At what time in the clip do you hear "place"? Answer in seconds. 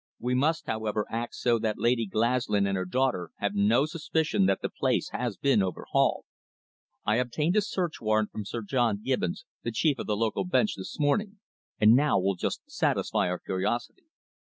4.69-5.09